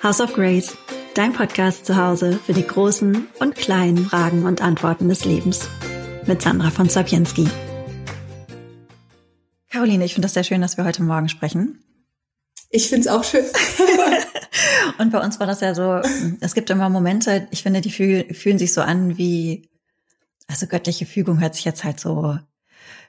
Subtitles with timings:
[0.00, 0.76] House of Grace,
[1.14, 5.68] dein Podcast zu Hause für die großen und kleinen Fragen und Antworten des Lebens.
[6.24, 7.48] Mit Sandra von Sapienski.
[9.70, 11.82] Caroline, ich finde das sehr schön, dass wir heute Morgen sprechen.
[12.70, 13.44] Ich finde es auch schön.
[14.98, 16.00] und bei uns war das ja so,
[16.40, 19.68] es gibt immer Momente, ich finde, die fühl, fühlen sich so an wie,
[20.46, 22.38] also göttliche Fügung hört sich jetzt halt so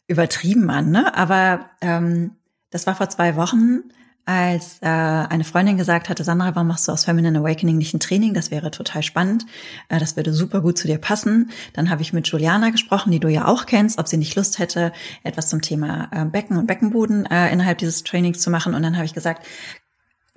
[0.07, 1.15] übertrieben an, ne?
[1.15, 2.37] Aber ähm,
[2.71, 3.83] das war vor zwei Wochen
[4.29, 7.99] als äh, eine Freundin gesagt hatte, Sandra, warum machst du aus Feminine Awakening nicht ein
[7.99, 8.35] Training?
[8.35, 9.47] Das wäre total spannend.
[9.87, 11.49] Äh, das würde super gut zu dir passen.
[11.73, 14.59] Dann habe ich mit Juliana gesprochen, die du ja auch kennst, ob sie nicht Lust
[14.59, 14.93] hätte,
[15.23, 18.75] etwas zum Thema äh, Becken und Beckenboden äh, innerhalb dieses Trainings zu machen.
[18.75, 19.47] Und dann habe ich gesagt,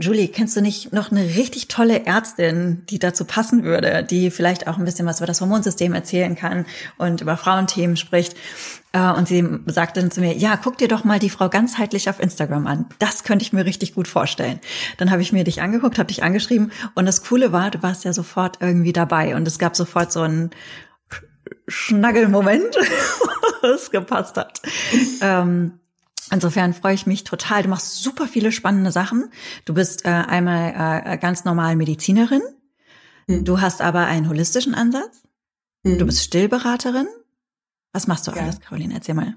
[0.02, 4.66] Julie, kennst du nicht noch eine richtig tolle Ärztin, die dazu passen würde, die vielleicht
[4.66, 6.66] auch ein bisschen was über das Hormonsystem erzählen kann
[6.98, 8.36] und über Frauenthemen spricht?
[8.92, 12.10] Äh, und sie sagte dann zu mir, ja, guck dir doch mal die Frau ganzheitlich
[12.10, 12.86] auf Instagram an.
[12.98, 14.58] Das könnte ich mir richtig gut vorstellen.
[14.98, 18.04] Dann habe ich mir dich angeguckt, habe dich angeschrieben und das Coole war, du warst
[18.04, 20.50] ja sofort irgendwie dabei und es gab sofort so einen
[21.68, 22.74] Schnaggelmoment,
[23.62, 24.60] wo es gepasst hat.
[25.20, 25.78] Ähm,
[26.32, 27.62] Insofern freue ich mich total.
[27.62, 29.30] Du machst super viele spannende Sachen.
[29.66, 32.40] Du bist äh, einmal äh, ganz normal Medizinerin.
[33.26, 33.44] Mhm.
[33.44, 35.22] Du hast aber einen holistischen Ansatz.
[35.82, 35.98] Mhm.
[35.98, 37.06] Du bist Stillberaterin.
[37.92, 38.38] Was machst du ja.
[38.38, 38.94] alles, Caroline?
[38.94, 39.36] Erzähl mal.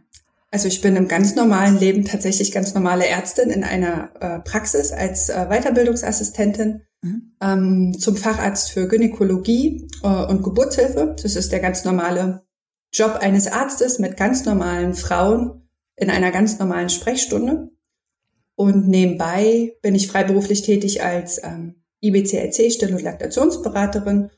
[0.51, 4.93] Also ich bin im ganz normalen Leben tatsächlich ganz normale Ärztin in einer äh, Praxis
[4.93, 7.35] als äh, Weiterbildungsassistentin mhm.
[7.41, 11.13] ähm, zum Facharzt für Gynäkologie äh, und Geburtshilfe.
[11.21, 12.45] Das ist der ganz normale
[12.93, 15.64] Job eines Arztes mit ganz normalen Frauen
[15.95, 17.69] in einer ganz normalen Sprechstunde.
[18.55, 24.29] Und nebenbei bin ich freiberuflich tätig als ähm, IBCLC, Still- und Laktationsberaterin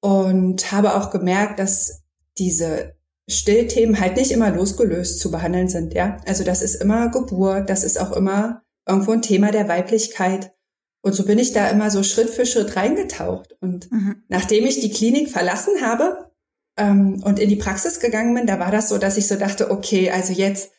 [0.00, 2.02] und habe auch gemerkt, dass
[2.38, 2.94] diese
[3.28, 6.18] Stillthemen halt nicht immer losgelöst zu behandeln sind, ja.
[6.26, 10.52] Also das ist immer Geburt, das ist auch immer irgendwo ein Thema der Weiblichkeit.
[11.02, 13.56] Und so bin ich da immer so Schritt für Schritt reingetaucht.
[13.60, 14.22] Und mhm.
[14.28, 16.31] nachdem ich die Klinik verlassen habe
[16.76, 19.70] ähm, und in die Praxis gegangen bin, da war das so, dass ich so dachte,
[19.70, 20.70] okay, also jetzt,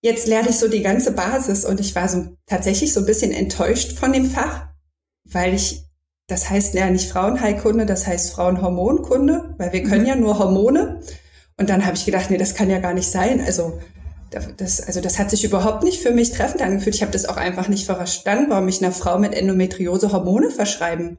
[0.00, 1.64] jetzt lerne ich so die ganze Basis.
[1.64, 4.68] Und ich war so tatsächlich so ein bisschen enttäuscht von dem Fach,
[5.24, 5.84] weil ich
[6.28, 10.08] das heißt ja nicht Frauenheilkunde, das heißt Frauenhormonkunde, weil wir können mhm.
[10.08, 11.00] ja nur Hormone.
[11.56, 13.40] Und dann habe ich gedacht, nee, das kann ja gar nicht sein.
[13.40, 13.80] Also
[14.58, 16.94] das, also das hat sich überhaupt nicht für mich treffend angefühlt.
[16.94, 21.16] Ich habe das auch einfach nicht verstanden, warum ich einer Frau mit Endometriose Hormone verschreiben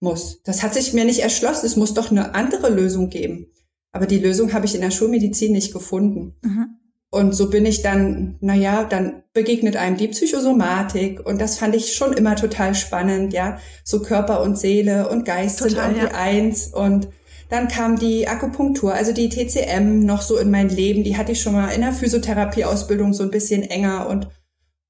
[0.00, 0.42] muss.
[0.44, 1.66] Das hat sich mir nicht erschlossen.
[1.66, 3.52] Es muss doch eine andere Lösung geben.
[3.92, 6.36] Aber die Lösung habe ich in der Schulmedizin nicht gefunden.
[6.42, 6.76] Mhm.
[7.10, 11.94] Und so bin ich dann, naja, dann begegnet einem die Psychosomatik und das fand ich
[11.94, 13.58] schon immer total spannend, ja.
[13.84, 16.20] So Körper und Seele und Geist total, sind irgendwie ja.
[16.20, 17.08] eins und
[17.48, 21.04] dann kam die Akupunktur, also die TCM noch so in mein Leben.
[21.04, 24.28] Die hatte ich schon mal in der Physiotherapieausbildung so ein bisschen enger und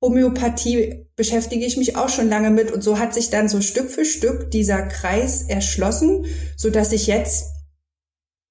[0.02, 3.90] Homöopathie beschäftige ich mich auch schon lange mit und so hat sich dann so Stück
[3.90, 6.26] für Stück dieser Kreis erschlossen,
[6.56, 7.46] so dass ich jetzt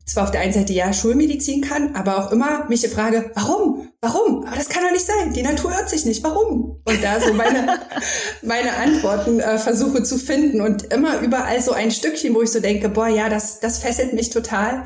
[0.06, 3.90] zwar auf der einen Seite ja Schulmedizin kann, aber auch immer mich die Frage, warum?
[4.02, 4.46] Warum?
[4.46, 5.34] Aber das kann doch nicht sein.
[5.34, 6.24] Die Natur hört sich nicht.
[6.24, 6.82] Warum?
[6.86, 7.80] Und da so meine,
[8.44, 12.60] meine Antworten äh, versuche zu finden und immer überall so ein Stückchen, wo ich so
[12.60, 14.86] denke, boah, ja, das, das fesselt mich total.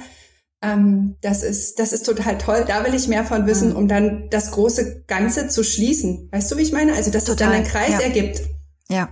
[0.62, 2.66] Ähm, das ist, das ist total toll.
[2.68, 3.76] Da will ich mehr von wissen, mhm.
[3.76, 6.30] um dann das große Ganze zu schließen.
[6.32, 6.94] Weißt du, wie ich meine?
[6.94, 8.00] Also, dass total, es dann einen Kreis ja.
[8.00, 8.42] ergibt.
[8.90, 9.10] Ja.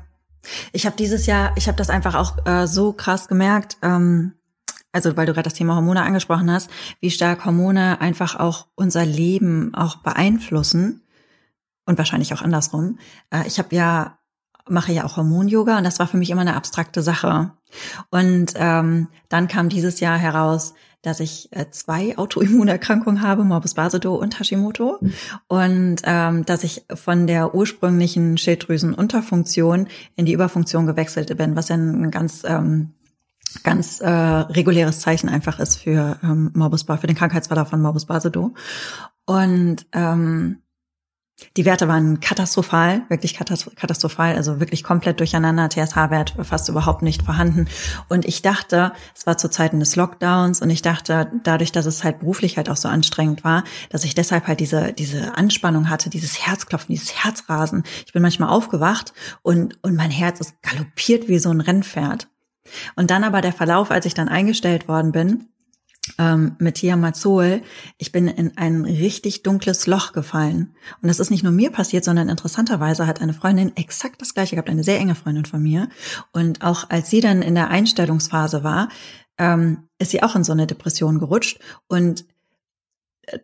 [0.72, 3.78] Ich habe dieses Jahr, ich habe das einfach auch äh, so krass gemerkt.
[3.82, 4.34] Ähm
[4.94, 6.72] also weil du gerade das Thema Hormone angesprochen hast,
[7.02, 11.04] wie stark Hormone einfach auch unser Leben auch beeinflussen
[11.86, 12.98] und wahrscheinlich auch andersrum.
[13.30, 14.18] Äh, ich habe ja
[14.70, 17.52] mache ja auch Hormon-Yoga und das war für mich immer eine abstrakte Sache.
[18.10, 20.74] Und ähm, dann kam dieses Jahr heraus,
[21.08, 25.00] dass ich äh, zwei Autoimmunerkrankungen habe, Morbus Basedow und Hashimoto.
[25.48, 29.88] Und ähm, dass ich von der ursprünglichen Schilddrüsenunterfunktion
[30.18, 32.90] in die Überfunktion gewechselt bin, was ein ganz ähm,
[33.64, 38.54] ganz äh, reguläres Zeichen einfach ist für ähm, Morbus für den Krankheitsverlauf von Morbus Basedow.
[39.26, 40.58] Und ähm,
[41.56, 45.70] die Werte waren katastrophal, wirklich katastrophal, also wirklich komplett durcheinander.
[45.70, 47.68] TSH-Wert fast überhaupt nicht vorhanden.
[48.10, 52.04] Und ich dachte, es war zu Zeiten des Lockdowns und ich dachte, dadurch, dass es
[52.04, 56.10] halt beruflich halt auch so anstrengend war, dass ich deshalb halt diese, diese Anspannung hatte,
[56.10, 57.84] dieses Herzklopfen, dieses Herzrasen.
[58.06, 59.14] Ich bin manchmal aufgewacht
[59.44, 62.28] und, und mein Herz ist galoppiert wie so ein Rennpferd.
[62.96, 65.48] Und dann aber der Verlauf, als ich dann eingestellt worden bin,
[66.18, 67.62] ähm, mit Thiamazol,
[67.98, 70.76] ich bin in ein richtig dunkles Loch gefallen.
[71.02, 74.56] Und das ist nicht nur mir passiert, sondern interessanterweise hat eine Freundin exakt das gleiche
[74.56, 75.90] gehabt, eine sehr enge Freundin von mir.
[76.32, 78.90] Und auch als sie dann in der Einstellungsphase war,
[79.38, 81.60] ähm, ist sie auch in so eine Depression gerutscht.
[81.88, 82.26] Und
[83.24, 83.40] äh,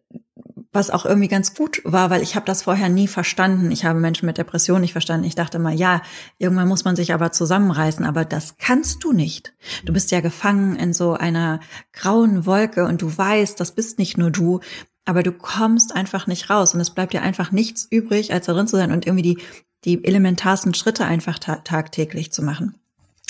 [0.74, 3.72] was auch irgendwie ganz gut war, weil ich habe das vorher nie verstanden.
[3.72, 5.26] Ich habe Menschen mit Depressionen nicht verstanden.
[5.26, 6.02] Ich dachte mal, ja,
[6.40, 9.54] irgendwann muss man sich aber zusammenreißen, aber das kannst du nicht.
[9.86, 11.60] Du bist ja gefangen in so einer
[11.94, 14.60] grauen Wolke und du weißt, das bist nicht nur du,
[15.06, 18.54] aber du kommst einfach nicht raus und es bleibt dir einfach nichts übrig, als da
[18.54, 19.38] drin zu sein und irgendwie die,
[19.86, 22.76] die elementarsten Schritte einfach ta tagtäglich zu machen.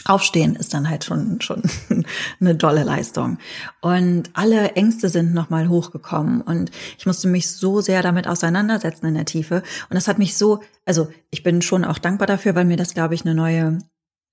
[0.05, 1.61] Aufstehen ist dann halt schon, schon
[2.39, 3.37] eine dolle Leistung.
[3.81, 9.15] Und alle Ängste sind nochmal hochgekommen und ich musste mich so sehr damit auseinandersetzen in
[9.15, 9.63] der Tiefe.
[9.89, 12.93] Und das hat mich so, also ich bin schon auch dankbar dafür, weil mir das,
[12.93, 13.79] glaube ich, eine neue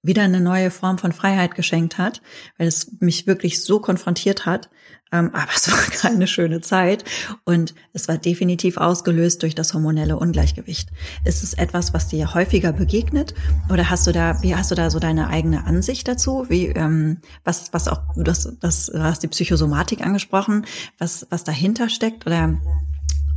[0.02, 2.22] wieder eine neue Form von Freiheit geschenkt hat,
[2.56, 4.70] weil es mich wirklich so konfrontiert hat.
[5.12, 7.04] Ähm, aber es war keine schöne Zeit
[7.44, 10.90] und es war definitiv ausgelöst durch das hormonelle Ungleichgewicht.
[11.24, 13.34] Ist es etwas, was dir häufiger begegnet
[13.70, 16.46] oder hast du da, wie hast du da so deine eigene Ansicht dazu?
[16.48, 20.66] Wie ähm, was was auch du hast, das du hast die Psychosomatik angesprochen,
[20.98, 22.58] was was dahinter steckt oder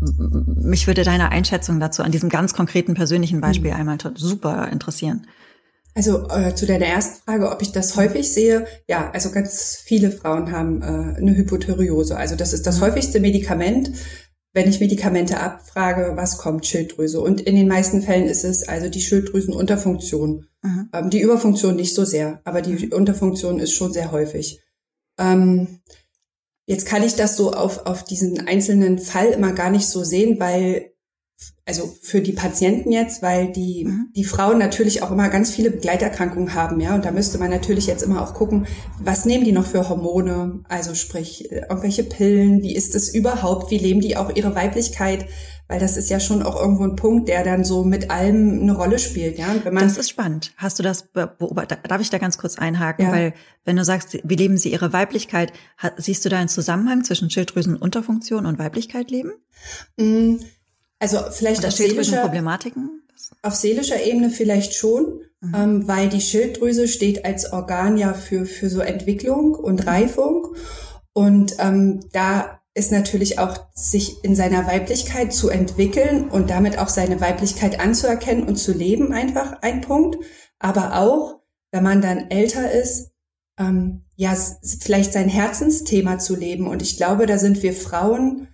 [0.01, 3.77] mich würde deine Einschätzung dazu an diesem ganz konkreten persönlichen Beispiel mhm.
[3.77, 5.27] einmal super interessieren.
[5.95, 8.65] Also äh, zu deiner ersten Frage, ob ich das häufig sehe.
[8.87, 12.17] Ja, also ganz viele Frauen haben äh, eine Hypothyreose.
[12.17, 12.85] Also das ist das mhm.
[12.85, 13.91] häufigste Medikament.
[14.53, 16.65] Wenn ich Medikamente abfrage, was kommt?
[16.65, 17.19] Schilddrüse.
[17.19, 20.47] Und in den meisten Fällen ist es also die Schilddrüsenunterfunktion.
[20.61, 20.89] Mhm.
[20.93, 22.93] Ähm, die Überfunktion nicht so sehr, aber die mhm.
[22.93, 24.61] Unterfunktion ist schon sehr häufig.
[25.19, 25.79] Ähm,
[26.65, 30.39] jetzt kann ich das so auf, auf diesen einzelnen Fall immer gar nicht so sehen,
[30.39, 30.92] weil
[31.65, 34.09] also für die Patienten jetzt, weil die, mhm.
[34.15, 36.93] die Frauen natürlich auch immer ganz viele Begleiterkrankungen haben, ja.
[36.93, 38.67] Und da müsste man natürlich jetzt immer auch gucken,
[38.99, 40.61] was nehmen die noch für Hormone?
[40.67, 43.71] Also sprich, irgendwelche Pillen, wie ist es überhaupt?
[43.71, 45.25] Wie leben die auch ihre Weiblichkeit?
[45.69, 48.75] Weil das ist ja schon auch irgendwo ein Punkt, der dann so mit allem eine
[48.75, 49.55] Rolle spielt, ja.
[49.63, 50.53] wenn man das ist spannend.
[50.57, 51.79] Hast du das beobachtet?
[51.87, 53.05] Darf ich da ganz kurz einhaken?
[53.05, 53.11] Ja.
[53.13, 55.53] Weil wenn du sagst, wie leben sie ihre Weiblichkeit,
[55.95, 59.31] siehst du da einen Zusammenhang zwischen Schilddrüsenunterfunktion und Weiblichkeit leben?
[59.95, 60.41] Mhm
[61.03, 63.01] also vielleicht auf seelischer, Problematiken?
[63.41, 65.53] auf seelischer Ebene vielleicht schon, mhm.
[65.53, 69.89] ähm, weil die Schilddrüse steht als Organ ja für, für so Entwicklung und mhm.
[69.89, 70.55] Reifung.
[71.11, 76.87] Und ähm, da ist natürlich auch sich in seiner Weiblichkeit zu entwickeln und damit auch
[76.87, 80.23] seine Weiblichkeit anzuerkennen und zu leben einfach ein Punkt.
[80.57, 81.41] Aber auch,
[81.71, 83.11] wenn man dann älter ist,
[83.59, 84.35] ähm, ja,
[84.79, 86.65] vielleicht sein Herzensthema zu leben.
[86.65, 88.47] Und ich glaube, da sind wir Frauen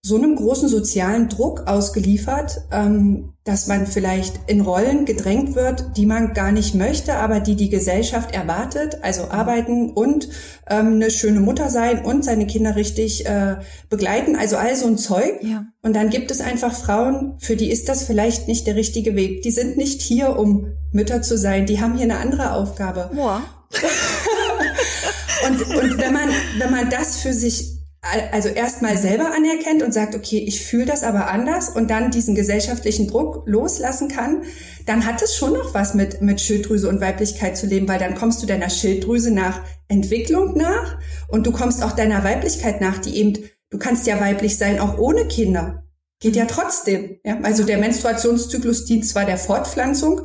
[0.00, 6.06] so einem großen sozialen Druck ausgeliefert, ähm, dass man vielleicht in Rollen gedrängt wird, die
[6.06, 8.98] man gar nicht möchte, aber die die Gesellschaft erwartet.
[9.02, 10.28] Also arbeiten und
[10.68, 13.56] ähm, eine schöne Mutter sein und seine Kinder richtig äh,
[13.90, 14.36] begleiten.
[14.36, 15.42] Also all so ein Zeug.
[15.42, 15.66] Ja.
[15.82, 19.42] Und dann gibt es einfach Frauen, für die ist das vielleicht nicht der richtige Weg.
[19.42, 21.66] Die sind nicht hier, um Mütter zu sein.
[21.66, 23.10] Die haben hier eine andere Aufgabe.
[23.14, 23.42] Boah.
[25.46, 26.28] und, und wenn man,
[26.58, 31.02] wenn man das für sich also erstmal selber anerkennt und sagt, okay, ich fühle das
[31.02, 34.44] aber anders und dann diesen gesellschaftlichen Druck loslassen kann,
[34.86, 38.14] dann hat es schon noch was mit, mit Schilddrüse und Weiblichkeit zu leben, weil dann
[38.14, 40.98] kommst du deiner Schilddrüse nach Entwicklung nach
[41.28, 43.38] und du kommst auch deiner Weiblichkeit nach, die eben,
[43.70, 45.82] du kannst ja weiblich sein, auch ohne Kinder.
[46.20, 47.18] Geht ja trotzdem.
[47.24, 47.40] Ja?
[47.42, 50.22] Also der Menstruationszyklus dient zwar der Fortpflanzung,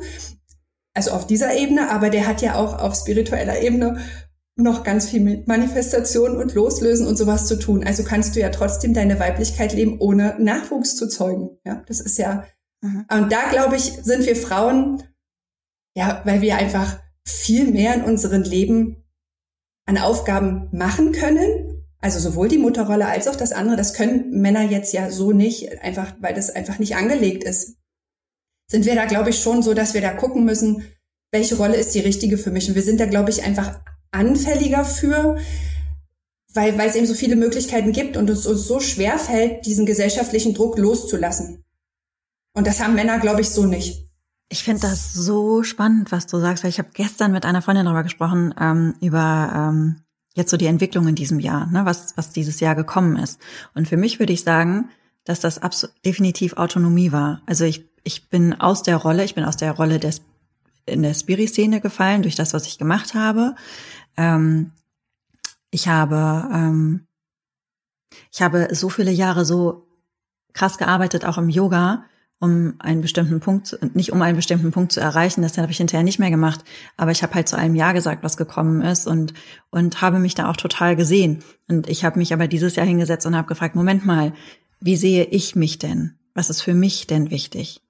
[0.94, 3.98] also auf dieser Ebene, aber der hat ja auch auf spiritueller Ebene
[4.56, 7.84] noch ganz viel mit Manifestation und Loslösen und sowas zu tun.
[7.84, 11.58] Also kannst du ja trotzdem deine Weiblichkeit leben, ohne Nachwuchs zu zeugen.
[11.64, 12.44] Ja, das ist ja,
[12.80, 13.04] mhm.
[13.10, 15.02] und da glaube ich, sind wir Frauen,
[15.96, 19.04] ja, weil wir einfach viel mehr in unserem Leben
[19.86, 21.84] an Aufgaben machen können.
[22.00, 25.80] Also sowohl die Mutterrolle als auch das andere, das können Männer jetzt ja so nicht,
[25.82, 27.78] einfach, weil das einfach nicht angelegt ist.
[28.70, 30.84] Sind wir da, glaube ich, schon so, dass wir da gucken müssen,
[31.32, 32.68] welche Rolle ist die richtige für mich?
[32.68, 33.80] Und wir sind da, glaube ich, einfach
[34.14, 35.36] anfälliger für,
[36.54, 39.86] weil, weil es eben so viele Möglichkeiten gibt und es uns so schwer fällt, diesen
[39.86, 41.64] gesellschaftlichen Druck loszulassen.
[42.54, 44.08] Und das haben Männer, glaube ich, so nicht.
[44.48, 47.86] Ich finde das so spannend, was du sagst, weil ich habe gestern mit einer Freundin
[47.86, 50.02] darüber gesprochen, ähm, über ähm,
[50.34, 53.40] jetzt so die Entwicklung in diesem Jahr, ne, was, was dieses Jahr gekommen ist.
[53.74, 54.90] Und für mich würde ich sagen,
[55.24, 55.60] dass das
[56.04, 57.42] definitiv Autonomie war.
[57.46, 60.20] Also ich, ich bin aus der Rolle, ich bin aus der Rolle des
[60.86, 63.54] in der Spiri-Szene gefallen durch das, was ich gemacht habe.
[64.16, 64.72] Ähm,
[65.70, 67.06] ich habe, ähm,
[68.32, 69.86] ich habe so viele Jahre so
[70.52, 72.04] krass gearbeitet, auch im Yoga,
[72.38, 76.04] um einen bestimmten Punkt, nicht um einen bestimmten Punkt zu erreichen, das habe ich hinterher
[76.04, 76.62] nicht mehr gemacht,
[76.96, 79.34] aber ich habe halt zu einem Ja gesagt, was gekommen ist und
[79.70, 81.42] und habe mich da auch total gesehen.
[81.68, 84.32] Und ich habe mich aber dieses Jahr hingesetzt und habe gefragt, Moment mal,
[84.80, 86.18] wie sehe ich mich denn?
[86.34, 87.80] Was ist für mich denn wichtig?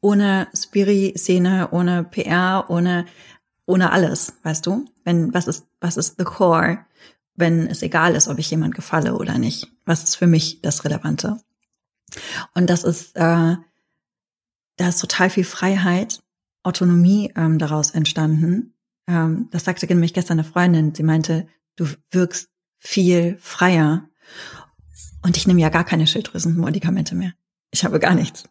[0.00, 3.06] Ohne Spiri-Szene, ohne PR, ohne
[3.66, 4.86] ohne alles, weißt du?
[5.04, 6.84] Wenn, was ist, was ist the core?
[7.34, 9.68] wenn es egal ist, ob ich jemand gefalle oder nicht.
[9.84, 11.38] Was ist für mich das Relevante?
[12.54, 13.56] Und das ist, äh,
[14.76, 16.20] da ist total viel Freiheit,
[16.62, 18.74] Autonomie ähm, daraus entstanden.
[19.06, 20.94] Ähm, das sagte nämlich gestern eine Freundin.
[20.94, 24.08] Sie meinte, du wirkst viel freier.
[25.22, 27.32] Und ich nehme ja gar keine Schilddrüsenmedikamente mehr.
[27.70, 28.44] Ich habe gar nichts.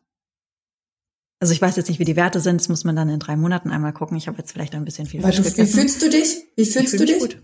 [1.42, 2.62] Also ich weiß jetzt nicht, wie die Werte sind.
[2.62, 4.16] Das muss man dann in drei Monaten einmal gucken.
[4.16, 6.38] Ich habe jetzt vielleicht ein bisschen viel falsch du, Wie fühlst du dich?
[6.56, 7.18] Wie fühlst du dich?
[7.18, 7.42] Gut.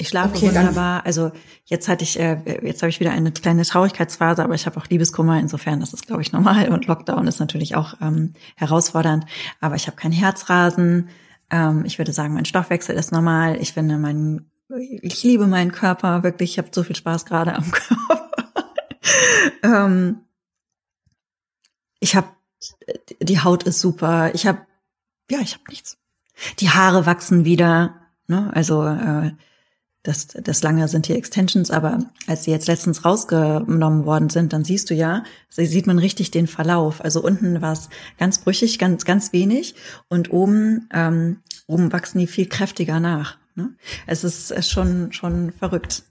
[0.00, 1.06] Ich schlafe okay, wunderbar.
[1.06, 1.30] Also
[1.64, 4.86] jetzt hatte ich, äh, jetzt habe ich wieder eine kleine Traurigkeitsphase, aber ich habe auch
[4.88, 5.38] Liebeskummer.
[5.38, 6.68] Insofern, das ist, glaube ich, normal.
[6.70, 9.24] Und Lockdown ist natürlich auch ähm, herausfordernd.
[9.60, 11.08] Aber ich habe kein Herzrasen.
[11.50, 13.56] Ähm, ich würde sagen, mein Stoffwechsel ist normal.
[13.60, 14.50] Ich finde, mein,
[15.00, 16.50] ich liebe meinen Körper wirklich.
[16.50, 18.30] Ich habe so viel Spaß gerade am Körper.
[19.62, 20.22] ähm,
[22.00, 22.26] ich habe,
[23.20, 24.34] die Haut ist super.
[24.34, 24.60] Ich habe,
[25.30, 25.98] ja, ich habe nichts.
[26.60, 27.94] Die Haare wachsen wieder.
[28.26, 28.50] Ne?
[28.54, 29.32] Also äh,
[30.02, 34.64] das, das lange sind die Extensions, aber als sie jetzt letztens rausgenommen worden sind, dann
[34.64, 37.04] siehst du ja, sieht man richtig den Verlauf.
[37.04, 39.74] Also unten war es ganz brüchig, ganz, ganz wenig
[40.08, 43.38] und oben, ähm, oben wachsen die viel kräftiger nach.
[43.54, 43.74] Ne?
[44.06, 46.04] Es ist schon, schon verrückt.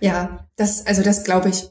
[0.00, 1.70] Ja, das, also das glaube ich.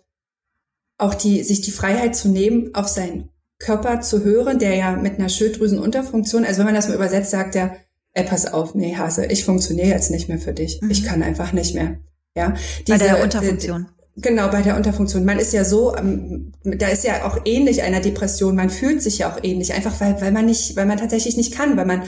[0.97, 5.17] Auch die, sich die Freiheit zu nehmen, auf seinen Körper zu hören, der ja mit
[5.17, 7.77] einer Schilddrüsenunterfunktion, also wenn man das mal übersetzt, sagt er,
[8.13, 10.81] ey, pass auf, nee, Hase, ich funktioniere jetzt nicht mehr für dich.
[10.81, 10.91] Mhm.
[10.91, 11.97] Ich kann einfach nicht mehr.
[12.35, 12.53] Ja,
[12.85, 13.87] Diese, bei der Unterfunktion.
[14.17, 15.25] Genau, bei der Unterfunktion.
[15.25, 18.55] Man ist ja so, ähm, da ist ja auch ähnlich einer Depression.
[18.55, 21.53] Man fühlt sich ja auch ähnlich, einfach weil, weil man nicht, weil man tatsächlich nicht
[21.53, 22.03] kann, weil man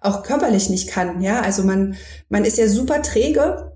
[0.00, 1.20] auch körperlich nicht kann.
[1.20, 1.96] Ja, also man,
[2.30, 3.69] man ist ja super träge.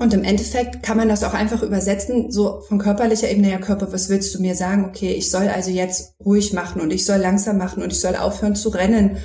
[0.00, 3.92] Und im Endeffekt kann man das auch einfach übersetzen, so von körperlicher Ebene, ja Körper,
[3.92, 4.84] was willst du mir sagen?
[4.84, 8.14] Okay, ich soll also jetzt ruhig machen und ich soll langsam machen und ich soll
[8.14, 9.18] aufhören zu rennen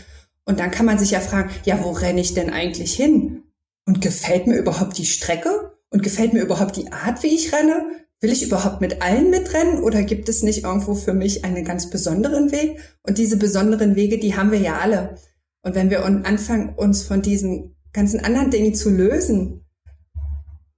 [0.46, 3.44] und dann kann man sich ja fragen, ja, wo renne ich denn eigentlich hin?
[3.86, 5.74] Und gefällt mir überhaupt die Strecke?
[5.90, 7.86] Und gefällt mir überhaupt die Art, wie ich renne?
[8.20, 11.90] Will ich überhaupt mit allen mitrennen oder gibt es nicht irgendwo für mich einen ganz
[11.90, 12.80] besonderen Weg?
[13.04, 15.16] Und diese besonderen Wege, die haben wir ja alle.
[15.62, 19.63] Und wenn wir anfangen, uns von diesen ganzen anderen Dingen zu lösen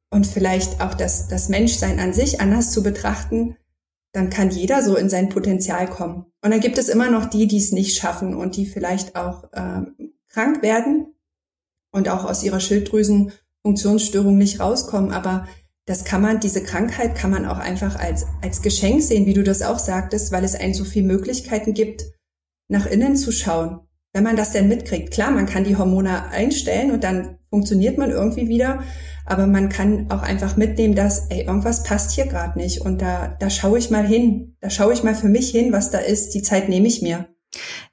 [0.09, 3.57] und vielleicht auch das, das Menschsein an sich anders zu betrachten,
[4.13, 6.25] dann kann jeder so in sein Potenzial kommen.
[6.41, 9.51] Und dann gibt es immer noch die, die es nicht schaffen und die vielleicht auch
[9.51, 9.81] äh,
[10.29, 11.13] krank werden
[11.91, 15.11] und auch aus ihrer Schilddrüsenfunktionsstörung nicht rauskommen.
[15.11, 15.47] Aber
[15.85, 19.43] das kann man, diese Krankheit kann man auch einfach als, als Geschenk sehen, wie du
[19.43, 22.05] das auch sagtest, weil es einen so viele Möglichkeiten gibt,
[22.69, 23.81] nach innen zu schauen.
[24.13, 25.11] Wenn man das denn mitkriegt.
[25.11, 28.81] Klar, man kann die Hormone einstellen und dann funktioniert man irgendwie wieder.
[29.25, 32.81] Aber man kann auch einfach mitnehmen, dass, ey, irgendwas passt hier gerade nicht.
[32.81, 34.55] Und da, da schaue ich mal hin.
[34.61, 36.35] Da schaue ich mal für mich hin, was da ist.
[36.35, 37.27] Die Zeit nehme ich mir.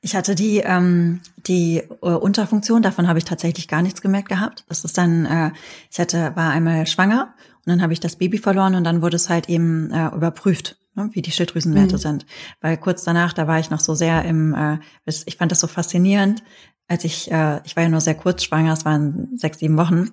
[0.00, 4.64] Ich hatte die ähm, die äh, Unterfunktion, davon habe ich tatsächlich gar nichts gemerkt gehabt.
[4.68, 5.50] Das ist dann, äh,
[5.90, 9.16] ich hatte war einmal schwanger und dann habe ich das Baby verloren und dann wurde
[9.16, 12.00] es halt eben äh, überprüft, ne, wie die Schilddrüsenwerte mhm.
[12.00, 12.26] sind.
[12.60, 15.66] Weil kurz danach, da war ich noch so sehr im, äh, ich fand das so
[15.66, 16.42] faszinierend,
[16.88, 20.10] als ich, äh, ich war ja nur sehr kurz schwanger, es waren sechs, sieben Wochen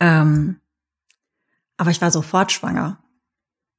[0.00, 0.60] ähm,
[1.76, 3.04] aber ich war sofort schwanger.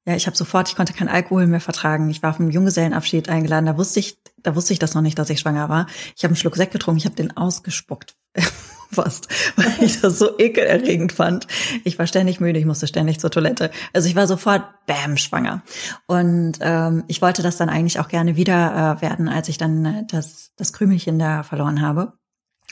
[0.08, 2.10] Ja, ich habe sofort, ich konnte keinen Alkohol mehr vertragen.
[2.12, 3.66] Ich war auf einem Junggesellenabschied eingeladen.
[3.66, 5.88] Da wusste ich, da wusste ich das noch nicht, dass ich schwanger war.
[6.16, 8.16] Ich habe einen Schluck Sekt getrunken, ich habe den ausgespuckt.
[8.92, 11.48] Fast, weil ich das so ekelerregend fand.
[11.84, 13.72] Ich war ständig müde, ich musste ständig zur Toilette.
[13.94, 15.64] Also ich war sofort bam schwanger.
[16.06, 19.86] Und ähm, ich wollte das dann eigentlich auch gerne wieder äh, werden, als ich dann
[19.86, 22.14] äh, das, das Krümelchen da verloren habe.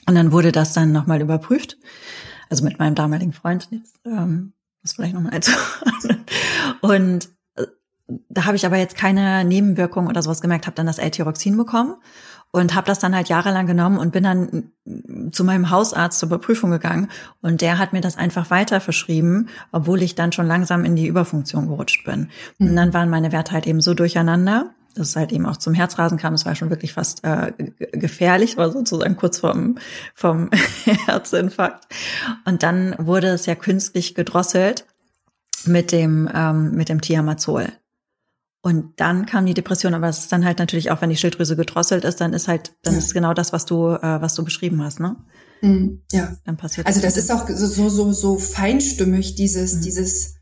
[0.08, 1.78] Und dann wurde das dann nochmal überprüft
[2.50, 6.26] also mit meinem damaligen Freund, jetzt, ähm, das vielleicht nochmal einzuordnen.
[6.82, 7.66] Und äh,
[8.30, 11.96] da habe ich aber jetzt keine Nebenwirkung oder sowas gemerkt, habe dann das L-Tyroxin bekommen
[12.56, 14.72] und habe das dann halt jahrelang genommen und bin dann
[15.32, 17.10] zu meinem Hausarzt zur Überprüfung gegangen
[17.42, 21.08] und der hat mir das einfach weiter verschrieben, obwohl ich dann schon langsam in die
[21.08, 22.30] Überfunktion gerutscht bin.
[22.60, 22.76] Und mhm.
[22.76, 26.18] dann waren meine Werte halt eben so durcheinander, dass es halt eben auch zum Herzrasen
[26.18, 26.34] kam.
[26.34, 27.52] Es war schon wirklich fast äh,
[27.92, 29.78] gefährlich, war sozusagen kurz vorm,
[30.14, 30.50] vom
[31.06, 31.88] Herzinfarkt.
[32.46, 34.86] Und dann wurde es ja künstlich gedrosselt
[35.66, 37.68] mit dem, ähm, mit dem Thiamazol.
[38.62, 41.58] Und dann kam die Depression, aber es ist dann halt natürlich auch, wenn die Schilddrüse
[41.58, 43.00] gedrosselt ist, dann ist halt, dann ja.
[43.00, 45.18] ist genau das, was du, äh, was du beschrieben hast, ne?
[45.62, 46.38] Mhm, ja.
[46.46, 46.88] Dann passiert.
[46.88, 49.82] Also das, das ist auch so so so feinstimmig dieses mhm.
[49.82, 50.36] dieses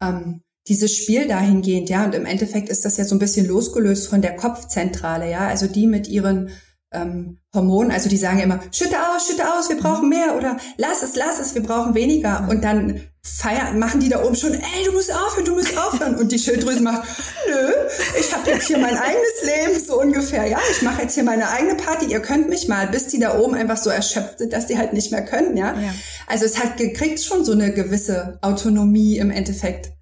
[0.00, 4.08] ähm, dieses Spiel dahingehend, ja, und im Endeffekt ist das ja so ein bisschen losgelöst
[4.08, 6.50] von der Kopfzentrale, ja, also die mit ihren
[6.92, 11.02] ähm, Hormonen, also die sagen immer, schütte aus, schütte aus, wir brauchen mehr oder lass
[11.02, 14.84] es, lass es, wir brauchen weniger und dann feiern, machen die da oben schon, ey,
[14.84, 16.14] du musst aufhören, du musst aufhören.
[16.14, 17.08] Und die Schilddrüse macht,
[17.48, 17.72] nö,
[18.18, 20.46] ich habe jetzt hier mein eigenes Leben, so ungefähr.
[20.46, 23.38] Ja, ich mache jetzt hier meine eigene Party, ihr könnt mich mal, bis die da
[23.38, 25.74] oben einfach so erschöpft sind, dass die halt nicht mehr können, ja.
[25.74, 25.94] ja.
[26.28, 29.95] Also es hat gekriegt schon so eine gewisse Autonomie im Endeffekt.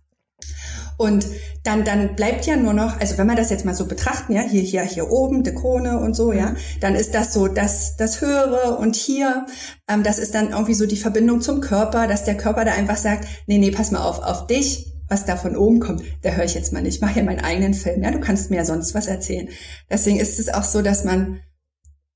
[0.96, 1.26] Und
[1.62, 4.42] dann, dann bleibt ja nur noch, also wenn wir das jetzt mal so betrachten, ja,
[4.42, 6.56] hier, hier, hier oben, die Krone und so, ja, mhm.
[6.80, 9.46] dann ist das so das, das Höhere und hier,
[9.88, 12.96] ähm, das ist dann irgendwie so die Verbindung zum Körper, dass der Körper da einfach
[12.96, 16.44] sagt, nee, nee, pass mal auf, auf dich, was da von oben kommt, da höre
[16.44, 18.64] ich jetzt mal nicht, ich mache ja meinen eigenen Film, ja, du kannst mir ja
[18.64, 19.48] sonst was erzählen.
[19.90, 21.40] Deswegen ist es auch so, dass man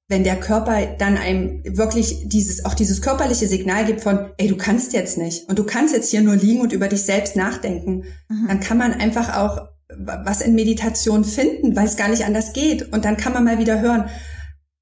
[0.09, 4.57] wenn der Körper dann einem wirklich dieses, auch dieses körperliche Signal gibt von, ey, du
[4.57, 8.05] kannst jetzt nicht und du kannst jetzt hier nur liegen und über dich selbst nachdenken,
[8.29, 8.49] mhm.
[8.49, 12.93] dann kann man einfach auch was in Meditation finden, weil es gar nicht anders geht.
[12.93, 14.09] Und dann kann man mal wieder hören,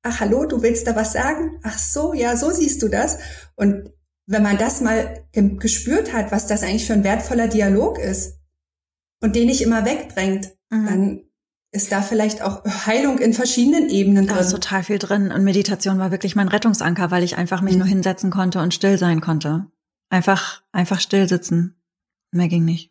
[0.02, 1.58] ach hallo, du willst da was sagen?
[1.62, 3.18] Ach so, ja, so siehst du das.
[3.56, 3.90] Und
[4.26, 8.38] wenn man das mal gespürt hat, was das eigentlich für ein wertvoller Dialog ist
[9.20, 10.86] und den nicht immer wegdrängt, mhm.
[10.86, 11.20] dann
[11.76, 14.34] ist da vielleicht auch Heilung in verschiedenen Ebenen drin?
[14.34, 15.30] Da ist total viel drin.
[15.30, 17.80] Und Meditation war wirklich mein Rettungsanker, weil ich einfach mich mhm.
[17.80, 19.66] nur hinsetzen konnte und still sein konnte.
[20.08, 21.76] Einfach, einfach still sitzen.
[22.32, 22.90] Mehr ging nicht.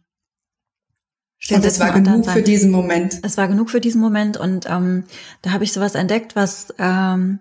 [1.38, 3.20] Still und es war genug für diesen Moment.
[3.24, 5.04] Es war genug für diesen Moment und ähm,
[5.42, 7.40] da habe ich sowas entdeckt, was ähm,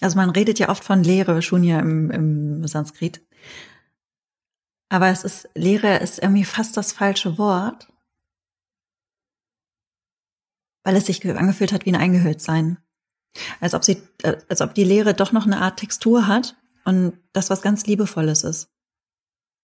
[0.00, 3.22] also man redet ja oft von Lehre, Shunya im, im Sanskrit.
[4.88, 7.91] Aber es ist, Lehre ist irgendwie fast das falsche Wort
[10.84, 12.78] weil es sich angefühlt hat wie ein Eingehülltsein.
[13.60, 17.14] Als ob sie, äh, als ob die Leere doch noch eine Art Textur hat und
[17.32, 18.68] das was ganz Liebevolles ist.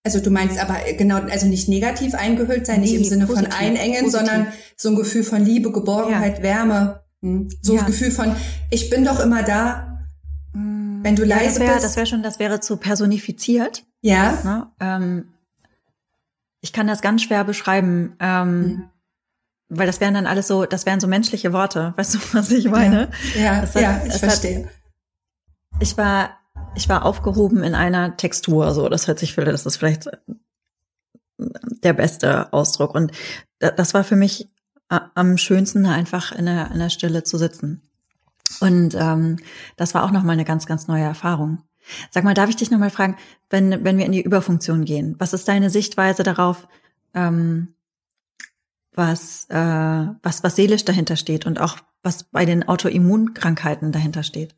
[0.03, 3.53] Also du meinst aber genau, also nicht negativ eingehüllt sein, nee, nicht im Sinne positiv,
[3.53, 4.11] von einengen, positiv.
[4.11, 4.47] sondern
[4.77, 6.43] so ein Gefühl von Liebe, Geborgenheit, ja.
[6.43, 7.03] Wärme.
[7.21, 7.49] Hm.
[7.61, 7.81] So ja.
[7.81, 8.33] ein Gefühl von,
[8.71, 10.05] ich bin doch immer da,
[10.53, 11.85] mm, wenn du ja, leise das wär, bist.
[11.85, 13.83] Das wäre schon, das wäre zu personifiziert.
[14.01, 14.39] Ja.
[14.43, 14.67] Ne?
[14.79, 15.33] Ähm,
[16.61, 18.15] ich kann das ganz schwer beschreiben.
[18.19, 18.89] Ähm, mhm
[19.69, 22.69] weil das wären dann alles so, das wären so menschliche Worte, weißt du, was ich
[22.69, 23.09] meine?
[23.35, 24.65] Ja, ja, ja ich verstehe.
[24.65, 24.71] Hat,
[25.79, 26.31] ich war,
[26.75, 30.09] ich war aufgehoben in einer Textur, so, das hört sich für, das ist vielleicht
[31.37, 32.95] der beste Ausdruck.
[32.95, 33.11] Und
[33.59, 34.49] das war für mich
[34.89, 37.81] am schönsten, einfach in der, in der Stille zu sitzen.
[38.59, 39.37] Und ähm,
[39.77, 41.61] das war auch nochmal eine ganz, ganz neue Erfahrung.
[42.09, 43.15] Sag mal, darf ich dich nochmal fragen,
[43.49, 46.67] wenn, wenn wir in die Überfunktion gehen, was ist deine Sichtweise darauf,
[47.13, 47.73] ähm,
[48.93, 54.55] was, äh, was, was seelisch dahinter steht und auch was bei den Autoimmunkrankheiten dahinter steht?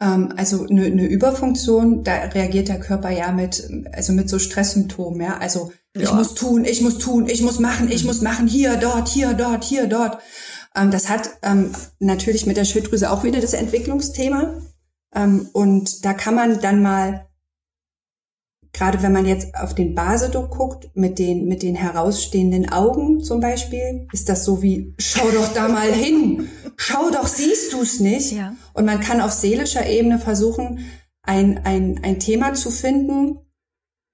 [0.00, 5.20] Ähm, also eine, eine Überfunktion, da reagiert der Körper ja mit, also mit so Stresssymptomen,
[5.20, 5.38] ja.
[5.38, 6.02] Also ja.
[6.02, 8.08] ich muss tun, ich muss tun, ich muss machen, ich mhm.
[8.08, 10.18] muss machen, hier, dort, hier, dort, hier, dort.
[10.74, 14.62] Ähm, das hat ähm, natürlich mit der Schilddrüse auch wieder das Entwicklungsthema.
[15.52, 17.26] Und da kann man dann mal
[18.72, 23.40] gerade wenn man jetzt auf den Basedruck guckt, mit den, mit den herausstehenden Augen zum
[23.40, 28.32] Beispiel, ist das so wie, schau doch da mal hin, schau doch, siehst du's nicht?
[28.32, 28.54] Ja.
[28.72, 30.86] Und man kann auf seelischer Ebene versuchen,
[31.22, 33.38] ein, ein, ein Thema zu finden,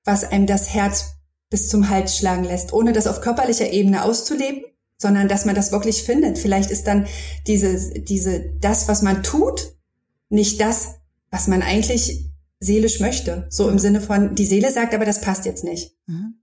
[0.04, 1.16] was einem das Herz
[1.50, 4.64] bis zum Hals schlagen lässt, ohne das auf körperlicher Ebene auszuleben,
[4.98, 6.38] sondern dass man das wirklich findet.
[6.38, 7.06] Vielleicht ist dann
[7.46, 9.76] diese, diese, das, was man tut,
[10.28, 10.96] nicht das,
[11.30, 12.30] was man eigentlich
[12.66, 13.46] seelisch möchte.
[13.48, 15.92] So im Sinne von, die Seele sagt, aber das passt jetzt nicht.
[16.06, 16.34] Mhm.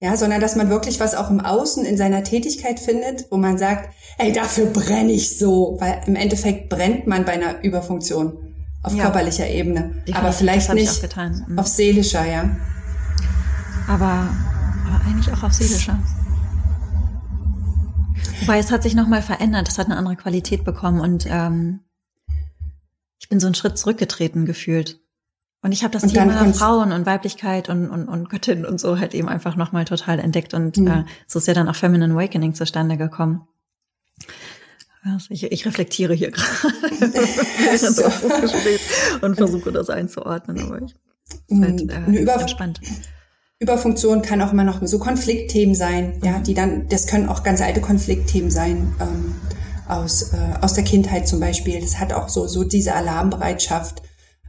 [0.00, 3.56] Ja, sondern dass man wirklich was auch im Außen in seiner Tätigkeit findet, wo man
[3.56, 8.94] sagt, ey, dafür brenne ich so, weil im Endeffekt brennt man bei einer Überfunktion auf
[8.94, 9.04] ja.
[9.04, 11.16] körperlicher Ebene, Definitiv, aber vielleicht nicht
[11.48, 11.58] mhm.
[11.58, 12.54] auf seelischer, ja.
[13.88, 14.28] Aber,
[14.86, 15.98] aber eigentlich auch auf seelischer.
[18.40, 21.80] Wobei es hat sich nochmal verändert, es hat eine andere Qualität bekommen und ähm,
[23.18, 25.00] ich bin so einen Schritt zurückgetreten gefühlt.
[25.64, 28.98] Und ich habe das und Thema Frauen und Weiblichkeit und, und, und Göttin und so
[28.98, 30.52] halt eben einfach nochmal total entdeckt.
[30.52, 30.86] Und mhm.
[30.88, 33.48] äh, so ist ja dann auch Feminine Awakening zustande gekommen.
[35.02, 38.04] Also ich, ich reflektiere hier gerade so.
[39.22, 40.94] und versuche das einzuordnen, aber ich
[41.48, 41.64] mhm.
[41.64, 42.82] halt, äh, Eine Über spannend.
[43.58, 46.42] Überfunktion kann auch immer noch so Konfliktthemen sein, ja, mhm.
[46.42, 49.34] die dann, das können auch ganz alte Konfliktthemen sein, ähm,
[49.88, 51.80] aus, äh, aus der Kindheit zum Beispiel.
[51.80, 54.02] Das hat auch so, so diese Alarmbereitschaft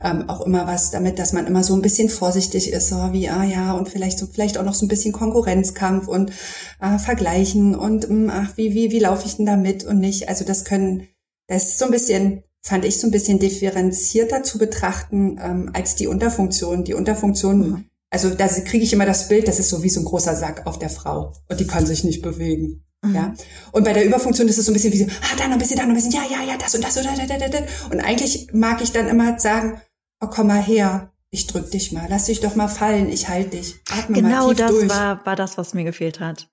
[0.05, 3.27] ähm, auch immer was damit, dass man immer so ein bisschen vorsichtig ist, so wie,
[3.29, 6.31] ah ja, und vielleicht so, vielleicht auch noch so ein bisschen Konkurrenzkampf und
[6.79, 10.29] äh, vergleichen und ähm, ach, wie, wie, wie laufe ich denn da mit und nicht.
[10.29, 11.07] Also das können,
[11.47, 15.95] das ist so ein bisschen, fand ich so ein bisschen differenzierter zu betrachten ähm, als
[15.95, 16.83] die Unterfunktion.
[16.83, 17.85] Die Unterfunktion, mhm.
[18.11, 20.67] also da kriege ich immer das Bild, das ist so wie so ein großer Sack
[20.67, 22.85] auf der Frau und die kann sich nicht bewegen.
[23.03, 23.15] Mhm.
[23.15, 23.33] Ja.
[23.71, 25.59] Und bei der Überfunktion ist es so ein bisschen wie so, ah, da noch ein
[25.59, 27.61] bisschen, da noch ein bisschen, ja, ja, ja, das und das und das.
[27.89, 29.81] Und eigentlich mag ich dann immer sagen,
[30.21, 33.57] oh, komm mal her, ich drück dich mal, lass dich doch mal fallen, ich halte
[33.57, 33.75] dich.
[33.91, 34.89] Atme genau das durch.
[34.89, 36.47] War, war das, was mir gefehlt hat.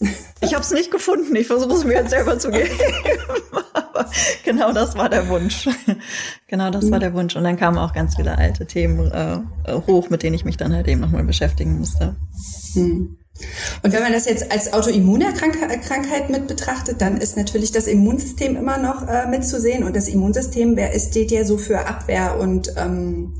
[0.40, 2.70] Ich habe es nicht gefunden, ich versuche es mir jetzt selber zu geben.
[3.72, 4.08] Aber
[4.44, 5.68] genau das war der Wunsch.
[6.46, 7.34] Genau das war der Wunsch.
[7.34, 9.40] Und dann kamen auch ganz viele alte Themen äh,
[9.88, 12.14] hoch, mit denen ich mich dann halt eben nochmal beschäftigen musste.
[12.74, 13.18] Hm.
[13.82, 18.78] Und wenn man das jetzt als Autoimmunerkrankheit mit betrachtet, dann ist natürlich das Immunsystem immer
[18.78, 19.84] noch äh, mitzusehen.
[19.84, 23.34] Und das Immunsystem wer steht ja so für Abwehr und ähm,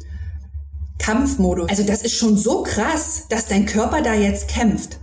[0.99, 1.71] Kampfmodus.
[1.71, 4.99] Also das ist schon so krass, dass dein Körper da jetzt kämpft.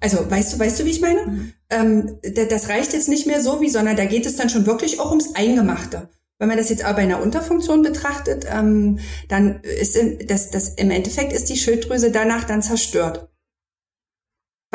[0.00, 1.26] Also weißt du, weißt du, wie ich meine?
[1.26, 1.52] Mhm.
[1.70, 5.00] Ähm, das reicht jetzt nicht mehr so wie, sondern da geht es dann schon wirklich
[5.00, 6.08] auch ums Eingemachte.
[6.38, 8.98] Wenn man das jetzt aber bei einer Unterfunktion betrachtet, ähm,
[9.28, 9.98] dann ist
[10.28, 13.30] das, das im Endeffekt ist die Schilddrüse danach dann zerstört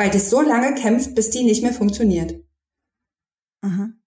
[0.02, 2.34] weil das so lange kämpft, bis die nicht mehr funktioniert.
[3.62, 4.00] Mhm.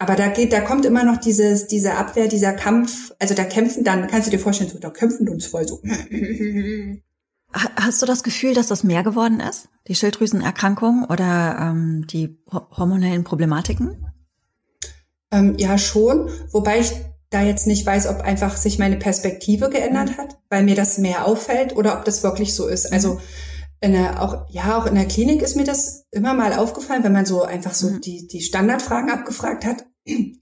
[0.00, 3.84] Aber da geht, da kommt immer noch dieses, diese Abwehr, dieser Kampf, also da kämpfen
[3.84, 5.80] dann, kannst du dir vorstellen, so, da kämpfen uns voll so.
[7.52, 9.68] Hast du das Gefühl, dass das mehr geworden ist?
[9.86, 14.04] Die Schilddrüsenerkrankung oder ähm, die hormonellen Problematiken?
[15.30, 16.30] Ähm, ja, schon.
[16.50, 16.90] Wobei ich
[17.30, 20.16] da jetzt nicht weiß, ob einfach sich meine Perspektive geändert mhm.
[20.16, 22.92] hat, weil mir das mehr auffällt oder ob das wirklich so ist.
[22.92, 23.20] Also mhm
[23.80, 27.12] in der, auch, ja, auch in der Klinik ist mir das immer mal aufgefallen, wenn
[27.12, 28.00] man so einfach so mhm.
[28.00, 29.84] die, die Standardfragen abgefragt hat.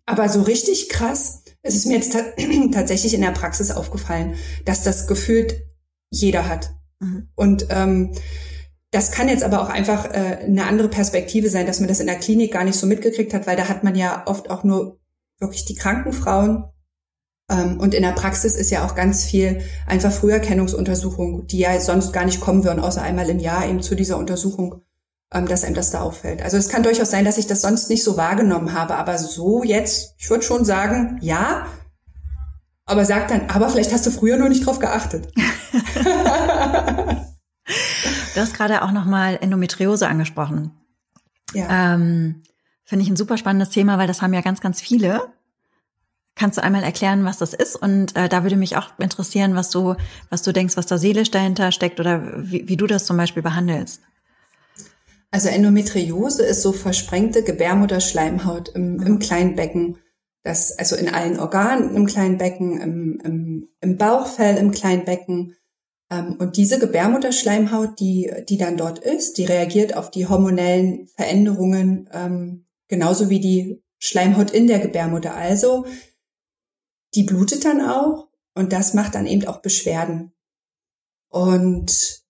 [0.06, 2.12] Aber so richtig krass ist es mir jetzt
[2.72, 5.62] tatsächlich in der Praxis aufgefallen, dass das gefühlt
[6.10, 6.70] jeder hat.
[7.00, 7.28] Mhm.
[7.34, 8.12] Und ähm,
[8.90, 12.06] das kann jetzt aber auch einfach äh, eine andere Perspektive sein, dass man das in
[12.06, 15.00] der Klinik gar nicht so mitgekriegt hat, weil da hat man ja oft auch nur
[15.38, 16.64] wirklich die kranken Frauen
[17.48, 22.24] und in der Praxis ist ja auch ganz viel einfach Früherkennungsuntersuchung, die ja sonst gar
[22.24, 24.82] nicht kommen würden, außer einmal im Jahr eben zu dieser Untersuchung,
[25.32, 26.42] ähm, dass einem das da auffällt.
[26.42, 29.64] Also es kann durchaus sein, dass ich das sonst nicht so wahrgenommen habe, aber so
[29.64, 31.66] jetzt, ich würde schon sagen, ja,
[32.84, 35.28] aber sag dann, aber vielleicht hast du früher nur nicht drauf geachtet.
[38.34, 40.72] du hast gerade auch nochmal Endometriose angesprochen.
[41.54, 41.94] Ja.
[41.94, 42.42] Ähm,
[42.84, 45.20] Finde ich ein super spannendes Thema, weil das haben ja ganz, ganz viele.
[46.34, 47.76] Kannst du einmal erklären, was das ist?
[47.76, 49.96] Und äh, da würde mich auch interessieren, was du,
[50.30, 53.42] was du denkst, was da seelisch dahinter steckt oder wie, wie du das zum Beispiel
[53.42, 54.00] behandelst.
[55.30, 59.98] Also Endometriose ist so versprengte Gebärmutterschleimhaut im, im Kleinbecken.
[60.42, 65.56] Das, also in allen Organen im Kleinbecken, im, im, im Bauchfell im Kleinbecken.
[66.10, 72.08] Ähm, und diese Gebärmutterschleimhaut, die, die dann dort ist, die reagiert auf die hormonellen Veränderungen
[72.12, 75.34] ähm, genauso wie die Schleimhaut in der Gebärmutter.
[75.34, 75.86] Also
[77.14, 80.32] die blutet dann auch und das macht dann eben auch Beschwerden.
[81.28, 82.22] Und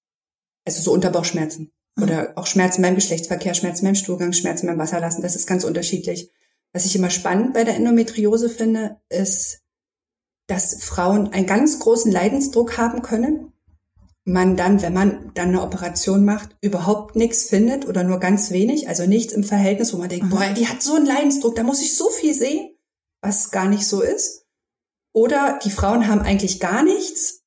[0.64, 2.03] also so Unterbauchschmerzen mhm.
[2.03, 6.31] oder auch Schmerzen beim Geschlechtsverkehr, Schmerzen beim Stuhlgang, Schmerzen beim Wasserlassen, das ist ganz unterschiedlich.
[6.73, 9.61] Was ich immer spannend bei der Endometriose finde, ist,
[10.47, 13.53] dass Frauen einen ganz großen Leidensdruck haben können.
[14.25, 18.88] Man dann, wenn man dann eine Operation macht, überhaupt nichts findet oder nur ganz wenig,
[18.88, 20.31] also nichts im Verhältnis, wo man denkt, mhm.
[20.31, 22.71] boah, die hat so einen Leidensdruck, da muss ich so viel sehen,
[23.21, 24.47] was gar nicht so ist.
[25.12, 27.42] Oder die Frauen haben eigentlich gar nichts.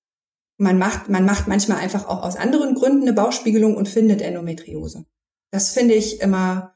[0.58, 5.06] Man macht, man macht manchmal einfach auch aus anderen Gründen eine Bauchspiegelung und findet Endometriose.
[5.52, 6.76] Das finde ich immer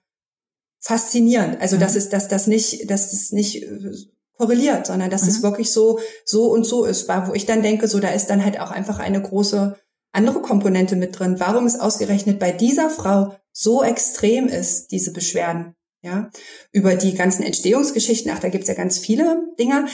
[0.80, 1.62] faszinierend.
[1.62, 2.00] Also, dass mhm.
[2.00, 3.92] es, dass das nicht, dass es nicht äh,
[4.38, 5.30] korreliert, sondern dass mhm.
[5.30, 8.44] es wirklich so, so und so ist, wo ich dann denke, so, da ist dann
[8.44, 9.78] halt auch einfach eine große
[10.12, 11.40] andere Komponente mit drin.
[11.40, 16.32] Warum es ausgerechnet bei dieser Frau so extrem ist, diese Beschwerden, ja,
[16.72, 19.88] über die ganzen Entstehungsgeschichten, ach, da gibt's ja ganz viele Dinge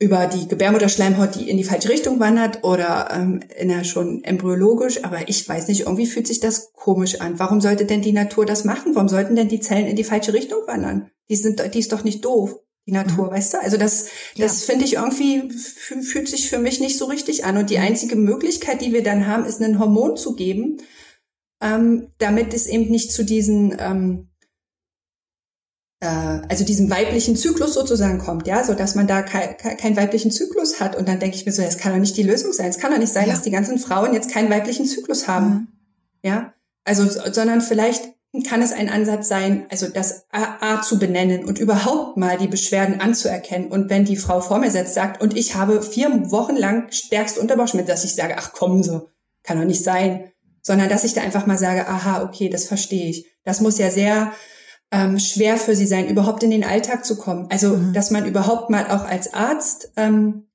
[0.00, 5.02] über die Gebärmutterschleimhaut, die in die falsche Richtung wandert oder ähm, in der schon embryologisch,
[5.04, 7.38] aber ich weiß nicht, irgendwie fühlt sich das komisch an.
[7.40, 8.94] Warum sollte denn die Natur das machen?
[8.94, 11.10] Warum sollten denn die Zellen in die falsche Richtung wandern?
[11.28, 13.30] Die sind, die ist doch nicht doof, die Natur, mhm.
[13.32, 13.60] weißt du?
[13.60, 14.06] Also das,
[14.36, 14.72] das ja.
[14.72, 17.56] finde ich irgendwie fühlt sich für mich nicht so richtig an.
[17.56, 20.78] Und die einzige Möglichkeit, die wir dann haben, ist ein Hormon zu geben,
[21.60, 24.27] ähm, damit es eben nicht zu diesen ähm, äh,
[26.00, 30.80] also diesem weiblichen Zyklus sozusagen kommt, ja, so dass man da kein, keinen weiblichen Zyklus
[30.80, 30.94] hat.
[30.94, 32.68] Und dann denke ich mir so, das kann doch nicht die Lösung sein.
[32.68, 33.32] Es kann doch nicht sein, ja.
[33.32, 35.46] dass die ganzen Frauen jetzt keinen weiblichen Zyklus haben.
[35.46, 35.68] Mhm.
[36.22, 38.04] Ja, also, sondern vielleicht
[38.46, 43.00] kann es ein Ansatz sein, also das A, zu benennen und überhaupt mal die Beschwerden
[43.00, 43.68] anzuerkennen.
[43.68, 47.38] Und wenn die Frau vor mir setzt, sagt, und ich habe vier Wochen lang stärkst
[47.38, 49.08] Unterbauchschmerzen, dass ich sage, ach komm so,
[49.42, 50.30] kann doch nicht sein.
[50.62, 53.26] Sondern dass ich da einfach mal sage, aha, okay, das verstehe ich.
[53.44, 54.32] Das muss ja sehr
[54.90, 57.46] ähm, schwer für sie sein, überhaupt in den Alltag zu kommen.
[57.50, 57.92] Also, mhm.
[57.92, 60.46] dass man überhaupt mal auch als Arzt ähm,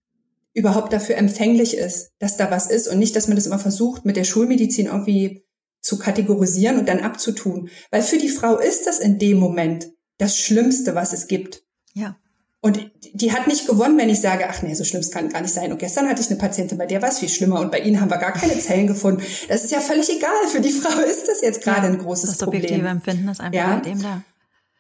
[0.54, 4.06] überhaupt dafür empfänglich ist, dass da was ist und nicht, dass man das immer versucht,
[4.06, 5.44] mit der Schulmedizin irgendwie
[5.82, 7.70] zu kategorisieren und dann abzutun.
[7.92, 11.64] Weil für die Frau ist das in dem Moment das Schlimmste, was es gibt.
[11.94, 12.18] Ja.
[12.66, 15.54] Und die hat nicht gewonnen, wenn ich sage, ach nee, so schlimm kann gar nicht
[15.54, 15.74] sein.
[15.74, 18.00] Und gestern hatte ich eine Patientin, bei der war es viel schlimmer und bei Ihnen
[18.00, 19.22] haben wir gar keine Zellen gefunden.
[19.50, 20.48] Das ist ja völlig egal.
[20.50, 22.62] Für die Frau ist das jetzt gerade ja, ein großes das Problem.
[22.62, 23.80] Das subjektive Empfinden ist einfach ja.
[23.82, 24.24] dem da.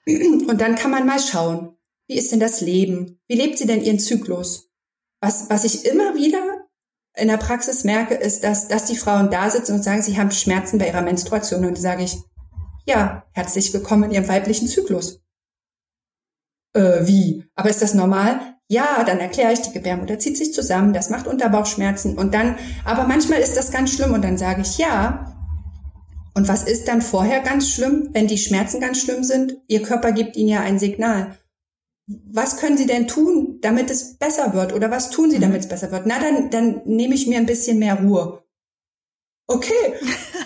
[0.49, 1.75] Und dann kann man mal schauen,
[2.07, 3.19] wie ist denn das Leben?
[3.27, 4.69] Wie lebt sie denn ihren Zyklus?
[5.19, 6.41] Was, was ich immer wieder
[7.17, 10.31] in der Praxis merke, ist, dass, dass die Frauen da sitzen und sagen, sie haben
[10.31, 11.65] Schmerzen bei ihrer Menstruation.
[11.65, 12.15] Und dann sage ich,
[12.85, 15.22] ja, herzlich willkommen in ihrem weiblichen Zyklus
[16.73, 17.45] äh, wie?
[17.55, 18.39] Aber ist das normal?
[18.67, 22.55] Ja, dann erkläre ich, die Gebärmutter zieht sich zusammen, das macht Unterbauchschmerzen und dann,
[22.85, 25.29] aber manchmal ist das ganz schlimm und dann sage ich ja.
[26.33, 29.57] Und was ist dann vorher ganz schlimm, wenn die Schmerzen ganz schlimm sind?
[29.67, 31.37] Ihr Körper gibt Ihnen ja ein Signal.
[32.07, 34.73] Was können Sie denn tun, damit es besser wird?
[34.73, 35.41] Oder was tun Sie, mhm.
[35.41, 36.07] damit es besser wird?
[36.07, 38.42] Na, dann, dann nehme ich mir ein bisschen mehr Ruhe
[39.47, 39.93] okay.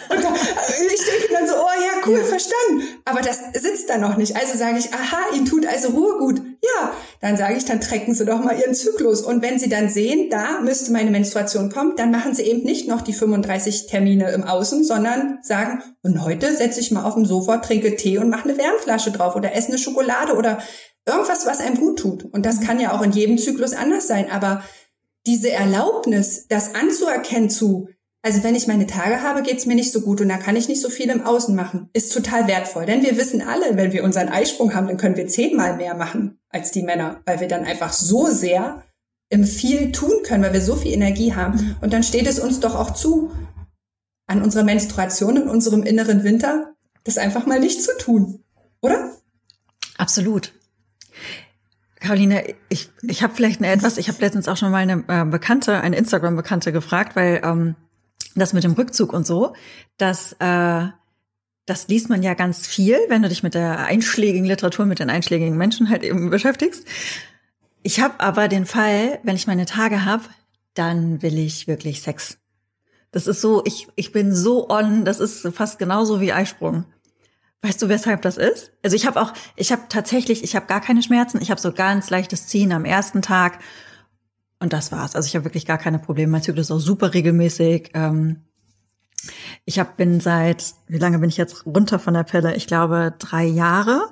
[0.10, 2.84] Und da, ich denke dann so, oh ja, cool, verstanden.
[3.06, 4.36] Aber das sitzt da noch nicht.
[4.36, 6.42] Also sage ich, aha, Ihnen tut also Ruhe gut.
[6.64, 9.22] Ja, dann sage ich, dann trecken Sie doch mal Ihren Zyklus.
[9.22, 12.88] Und wenn Sie dann sehen, da müsste meine Menstruation kommen, dann machen Sie eben nicht
[12.88, 17.26] noch die 35 Termine im Außen, sondern sagen, und heute setze ich mal auf dem
[17.26, 20.60] Sofa, trinke Tee und mache eine Wärmflasche drauf oder esse eine Schokolade oder
[21.06, 22.26] irgendwas, was einem gut tut.
[22.26, 24.30] Und das kann ja auch in jedem Zyklus anders sein.
[24.30, 24.64] Aber
[25.26, 27.90] diese Erlaubnis, das anzuerkennen zu,
[28.22, 30.68] also wenn ich meine Tage habe, geht's mir nicht so gut und da kann ich
[30.68, 31.90] nicht so viel im Außen machen.
[31.94, 32.86] Ist total wertvoll.
[32.86, 36.40] Denn wir wissen alle, wenn wir unseren Eisprung haben, dann können wir zehnmal mehr machen
[36.50, 38.84] als die Männer, weil wir dann einfach so sehr
[39.30, 41.78] im viel tun können, weil wir so viel Energie haben.
[41.82, 43.32] Und dann steht es uns doch auch zu,
[44.26, 48.44] an unserer Menstruation in unserem inneren Winter, das einfach mal nicht zu tun.
[48.82, 49.12] Oder?
[49.98, 50.54] Absolut.
[52.00, 55.26] Caroline, ich, ich habe vielleicht eine etwas, ich habe letztens auch schon mal eine äh,
[55.26, 57.76] Bekannte, eine Instagram-Bekannte gefragt, weil ähm,
[58.40, 59.54] das mit dem Rückzug und so,
[59.98, 60.88] das, äh,
[61.66, 65.10] das liest man ja ganz viel, wenn du dich mit der einschlägigen Literatur, mit den
[65.10, 66.86] einschlägigen Menschen halt eben beschäftigst.
[67.84, 70.24] Ich habe aber den Fall, wenn ich meine Tage habe,
[70.74, 72.38] dann will ich wirklich Sex.
[73.12, 76.86] Das ist so, ich, ich bin so on, das ist fast genauso wie Eisprung.
[77.62, 78.72] Weißt du, weshalb das ist?
[78.84, 81.72] Also ich habe auch, ich habe tatsächlich, ich habe gar keine Schmerzen, ich habe so
[81.72, 83.60] ganz leichtes Ziehen am ersten Tag
[84.60, 85.16] und das war's.
[85.16, 86.32] Also ich habe wirklich gar keine Probleme.
[86.32, 87.92] Mein Zyklus ist auch super regelmäßig.
[87.94, 88.44] Ähm,
[89.66, 92.56] ich hab, bin seit, wie lange bin ich jetzt runter von der Pille?
[92.56, 94.10] Ich glaube drei Jahre.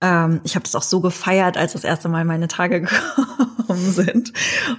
[0.00, 2.80] Ähm, ich habe das auch so gefeiert, als das erste Mal meine Tage
[3.66, 4.32] gekommen sind.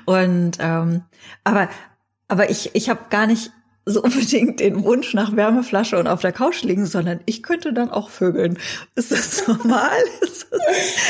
[0.05, 1.03] Und ähm,
[1.43, 1.69] aber
[2.27, 3.51] aber ich ich habe gar nicht
[3.85, 7.89] so unbedingt den Wunsch nach Wärmeflasche und auf der Couch liegen, sondern ich könnte dann
[7.89, 8.57] auch vögeln.
[8.95, 9.97] Ist das normal?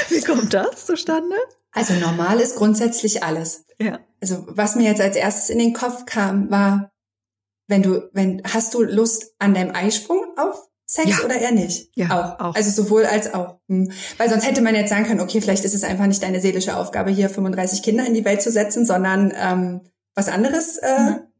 [0.09, 1.35] Wie kommt das zustande?
[1.73, 3.65] Also normal ist grundsätzlich alles.
[3.79, 3.99] Ja.
[4.21, 6.91] Also was mir jetzt als erstes in den Kopf kam, war,
[7.67, 11.25] wenn du, wenn, hast du Lust an deinem Eisprung auf Sex ja.
[11.25, 11.89] oder eher nicht?
[11.95, 12.45] Ja, auch.
[12.45, 12.55] auch.
[12.55, 13.59] Also sowohl als auch.
[13.67, 13.91] Hm.
[14.17, 16.77] Weil sonst hätte man jetzt sagen können, okay, vielleicht ist es einfach nicht deine seelische
[16.77, 19.81] Aufgabe, hier 35 Kinder in die Welt zu setzen, sondern ähm,
[20.13, 21.32] was anderes äh, mhm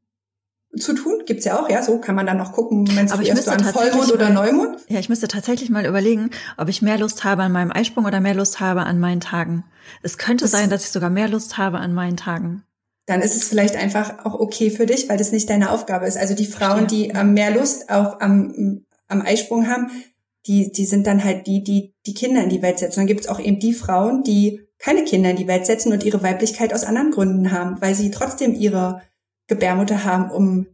[0.78, 1.24] zu tun.
[1.26, 1.84] Gibt's ja auch, ja.
[1.84, 4.78] So kann man dann noch gucken, menstruierst du an Vollmond oder Neumond?
[4.88, 8.20] Ja, ich müsste tatsächlich mal überlegen, ob ich mehr Lust habe an meinem Eisprung oder
[8.20, 9.64] mehr Lust habe an meinen Tagen.
[10.02, 12.64] Es könnte das sein, dass ich sogar mehr Lust habe an meinen Tagen.
[13.06, 16.18] Dann ist es vielleicht einfach auch okay für dich, weil das nicht deine Aufgabe ist.
[16.18, 19.92] Also die Frauen, die ähm, mehr Lust auf am, am Eisprung haben,
[20.46, 23.02] die, die sind dann halt die, die die Kinder in die Welt setzen.
[23.02, 26.04] Dann gibt es auch eben die Frauen, die keine Kinder in die Welt setzen und
[26.04, 29.02] ihre Weiblichkeit aus anderen Gründen haben, weil sie trotzdem ihre
[29.48, 30.68] Gebärmutter haben, um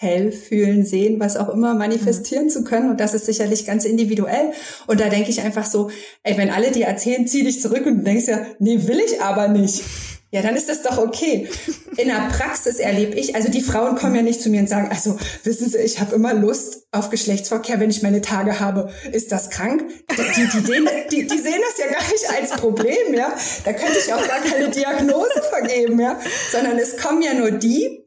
[0.00, 2.50] hell fühlen, sehen, was auch immer manifestieren mhm.
[2.50, 2.90] zu können.
[2.90, 4.52] Und das ist sicherlich ganz individuell.
[4.86, 5.90] Und da denke ich einfach so,
[6.22, 9.20] ey, wenn alle dir erzählen, zieh dich zurück und du denkst ja, nee, will ich
[9.20, 9.82] aber nicht.
[10.30, 11.48] Ja, dann ist das doch okay.
[11.96, 14.88] In der Praxis erlebe ich, also die Frauen kommen ja nicht zu mir und sagen,
[14.90, 18.92] also wissen Sie, ich habe immer Lust auf Geschlechtsverkehr, wenn ich meine Tage habe.
[19.10, 19.84] Ist das krank?
[20.10, 23.34] Die, die, die, die, sehen das ja gar nicht als Problem, ja.
[23.64, 26.20] Da könnte ich auch gar keine Diagnose vergeben, ja.
[26.52, 28.04] Sondern es kommen ja nur die,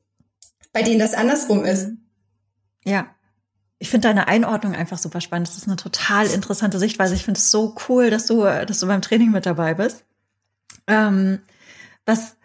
[0.74, 1.90] bei denen das andersrum ist.
[2.86, 3.08] Ja.
[3.80, 5.48] Ich finde deine Einordnung einfach super spannend.
[5.48, 7.16] Das ist eine total interessante Sichtweise.
[7.16, 10.04] Ich finde es so cool, dass du, dass du beim Training mit dabei bist.
[10.86, 11.40] Ähm,
[12.06, 12.38] was,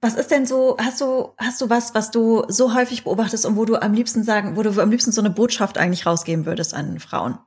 [0.00, 3.56] was ist denn so, hast du, hast du was, was du so häufig beobachtest und
[3.56, 6.74] wo du am liebsten sagen, wo du am liebsten so eine Botschaft eigentlich rausgeben würdest
[6.74, 7.38] an Frauen?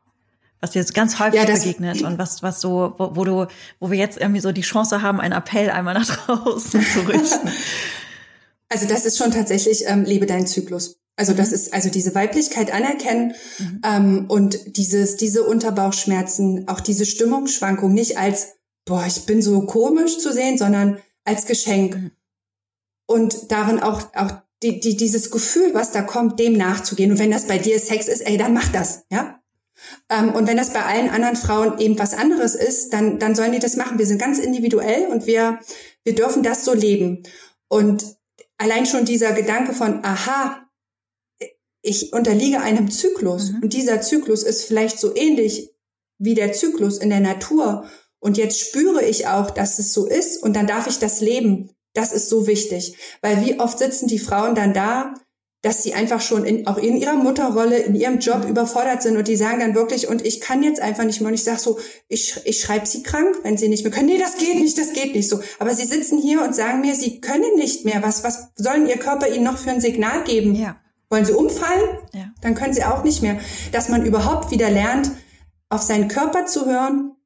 [0.59, 3.45] Was dir ganz häufig ja, begegnet und was, was so, wo, wo du,
[3.79, 7.51] wo wir jetzt irgendwie so die Chance haben, einen Appell einmal nach draußen zu richten.
[8.69, 10.99] Also das ist schon tatsächlich, ähm, lebe deinen Zyklus.
[11.15, 13.81] Also das ist also diese Weiblichkeit anerkennen mhm.
[13.83, 20.19] ähm, und dieses diese Unterbauchschmerzen, auch diese Stimmungsschwankung nicht als boah ich bin so komisch
[20.19, 21.95] zu sehen, sondern als Geschenk.
[21.95, 22.11] Mhm.
[23.05, 24.31] Und darin auch, auch
[24.63, 27.11] die, die, dieses Gefühl, was da kommt, dem nachzugehen.
[27.11, 29.39] Und wenn das bei dir Sex ist, ey, dann mach das, ja.
[30.09, 33.51] Ähm, und wenn das bei allen anderen Frauen eben was anderes ist, dann, dann sollen
[33.51, 33.99] die das machen.
[33.99, 35.59] Wir sind ganz individuell und wir,
[36.03, 37.23] wir dürfen das so leben.
[37.67, 38.03] Und
[38.57, 40.67] allein schon dieser Gedanke von, aha,
[41.83, 43.63] ich unterliege einem Zyklus mhm.
[43.63, 45.71] und dieser Zyklus ist vielleicht so ähnlich
[46.17, 47.85] wie der Zyklus in der Natur.
[48.19, 51.69] Und jetzt spüre ich auch, dass es so ist und dann darf ich das leben.
[51.93, 55.13] Das ist so wichtig, weil wie oft sitzen die Frauen dann da
[55.63, 58.51] dass sie einfach schon in, auch in ihrer Mutterrolle, in ihrem Job mhm.
[58.51, 61.29] überfordert sind und die sagen dann wirklich, und ich kann jetzt einfach nicht mehr.
[61.29, 64.05] Und ich sage so, ich, ich schreibe sie krank, wenn sie nicht mehr können.
[64.05, 65.41] Nee, das geht nicht, das geht nicht so.
[65.59, 68.03] Aber sie sitzen hier und sagen mir, sie können nicht mehr.
[68.03, 70.55] Was, was sollen ihr Körper ihnen noch für ein Signal geben?
[70.55, 70.77] Ja.
[71.09, 71.99] Wollen sie umfallen?
[72.13, 72.31] Ja.
[72.41, 73.39] Dann können sie auch nicht mehr.
[73.71, 75.11] Dass man überhaupt wieder lernt,
[75.69, 77.16] auf seinen Körper zu hören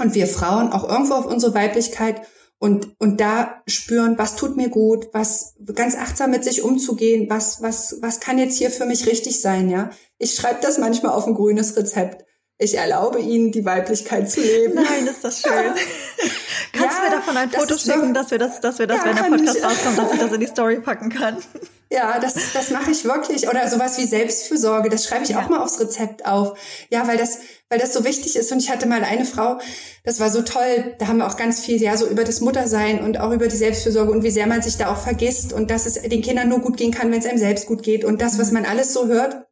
[0.00, 2.22] und wir Frauen auch irgendwo auf unsere Weiblichkeit
[2.58, 7.62] und, und da spüren, was tut mir gut, was ganz achtsam mit sich umzugehen, was,
[7.62, 9.90] was, was kann jetzt hier für mich richtig sein, ja.
[10.18, 12.26] Ich schreibe das manchmal auf ein grünes Rezept.
[12.62, 14.74] Ich erlaube Ihnen, die Weiblichkeit zu leben.
[14.74, 15.52] Nein, ist das schön.
[16.74, 18.98] Kannst ja, du mir davon ein Foto schicken, so, dass wir das, dass wir das,
[18.98, 21.38] ja, wenn der Podcast ich, rauskommt, dass ich das in die Story packen kann?
[21.92, 23.48] Ja, das, das mache ich wirklich.
[23.48, 26.56] Oder sowas wie Selbstfürsorge, das schreibe ich auch mal aufs Rezept auf.
[26.88, 28.52] Ja, weil das, weil das so wichtig ist.
[28.52, 29.58] Und ich hatte mal eine Frau,
[30.04, 33.02] das war so toll, da haben wir auch ganz viel, ja, so über das Muttersein
[33.02, 35.84] und auch über die Selbstfürsorge und wie sehr man sich da auch vergisst und dass
[35.84, 38.38] es den Kindern nur gut gehen kann, wenn es einem selbst gut geht und das,
[38.38, 38.60] was mhm.
[38.60, 39.48] man alles so hört.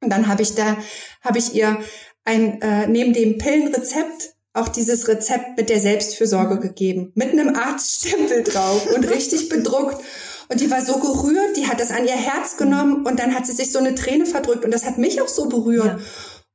[0.00, 0.76] Und dann habe ich da,
[1.22, 1.78] habe ich ihr
[2.24, 6.60] ein, äh, neben dem Pillenrezept auch dieses Rezept mit der Selbstfürsorge mhm.
[6.60, 10.02] gegeben, mit einem Arztstempel drauf und richtig bedruckt.
[10.48, 13.46] Und die war so gerührt, die hat das an ihr Herz genommen und dann hat
[13.46, 15.86] sie sich so eine Träne verdrückt und das hat mich auch so berührt.
[15.86, 15.98] Ja.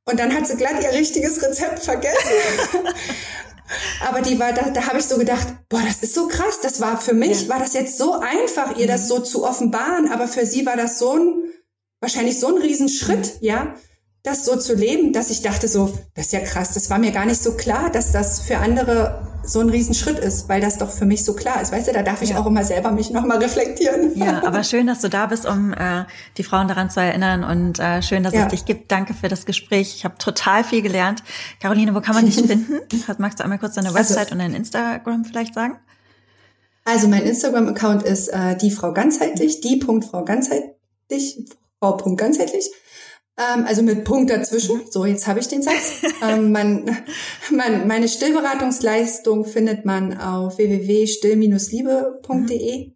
[0.06, 2.30] Und dann hat sie glatt ihr richtiges Rezept vergessen.
[4.08, 6.60] Aber die war, da, da habe ich so gedacht, boah, das ist so krass.
[6.62, 7.48] Das war für mich, ja.
[7.50, 9.08] war das jetzt so einfach, ihr das mhm.
[9.08, 10.10] so zu offenbaren.
[10.10, 11.52] Aber für sie war das so ein,
[12.00, 13.74] wahrscheinlich so ein Riesenschritt, ja
[14.22, 17.10] das so zu leben, dass ich dachte so, das ist ja krass, das war mir
[17.10, 20.90] gar nicht so klar, dass das für andere so ein Riesenschritt ist, weil das doch
[20.90, 21.72] für mich so klar ist.
[21.72, 22.38] Weißt du, da darf ich ja.
[22.38, 24.12] auch immer selber mich nochmal reflektieren.
[24.14, 26.04] Ja, aber schön, dass du da bist, um äh,
[26.36, 28.42] die Frauen daran zu erinnern und äh, schön, dass ja.
[28.42, 28.92] es dich gibt.
[28.92, 29.94] Danke für das Gespräch.
[29.96, 31.22] Ich habe total viel gelernt.
[31.60, 32.80] Caroline, wo kann man dich finden?
[33.18, 35.78] Magst du einmal kurz deine also Website also, und dein Instagram vielleicht sagen?
[36.84, 41.46] Also mein Instagram-Account ist äh, die Frau ganzheitlich, die Punkt Frau ganzheitlich,
[41.78, 42.70] Frau Punkt ganzheitlich.
[43.40, 44.76] Ähm, also mit Punkt dazwischen.
[44.76, 44.84] Mhm.
[44.90, 46.02] So, jetzt habe ich den Satz.
[46.22, 46.96] ähm, man,
[47.50, 52.92] man, meine Stillberatungsleistung findet man auf www.still-liebe.de.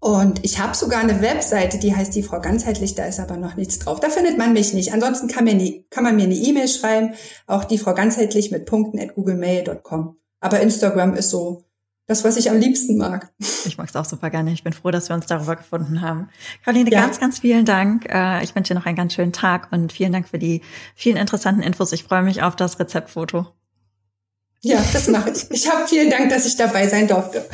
[0.00, 3.54] Und ich habe sogar eine Webseite, die heißt die Frau ganzheitlich, da ist aber noch
[3.54, 4.00] nichts drauf.
[4.00, 4.92] Da findet man mich nicht.
[4.92, 7.14] Ansonsten kann, mir nie, kann man mir eine E-Mail schreiben,
[7.46, 10.16] auch die Frau ganzheitlich mit Punkten at googlemail.com.
[10.40, 11.62] Aber Instagram ist so
[12.12, 13.32] das, was ich am liebsten mag.
[13.64, 14.52] Ich mag es auch super gerne.
[14.52, 16.28] Ich bin froh, dass wir uns darüber gefunden haben.
[16.64, 17.00] Caroline, ja.
[17.00, 18.06] ganz, ganz vielen Dank.
[18.08, 20.60] Äh, ich wünsche dir noch einen ganz schönen Tag und vielen Dank für die
[20.94, 21.92] vielen interessanten Infos.
[21.92, 23.46] Ich freue mich auf das Rezeptfoto.
[24.60, 25.50] Ja, das mache ich.
[25.50, 27.44] Ich habe vielen Dank, dass ich dabei sein durfte.